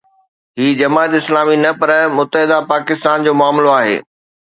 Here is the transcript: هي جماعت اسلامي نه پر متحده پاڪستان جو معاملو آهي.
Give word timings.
هي 0.57 0.67
جماعت 0.79 1.11
اسلامي 1.19 1.55
نه 1.65 1.71
پر 1.79 1.89
متحده 2.17 2.57
پاڪستان 2.73 3.17
جو 3.25 3.31
معاملو 3.41 3.73
آهي. 3.81 3.97